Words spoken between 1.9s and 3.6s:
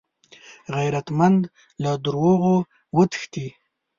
دروغو وتښتي